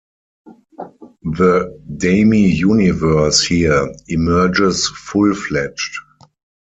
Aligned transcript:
The 1.21 1.79
Demy 1.97 2.47
universe 2.49 3.43
here 3.43 3.93
emerges 4.07 4.87
full-fledged. 4.87 5.95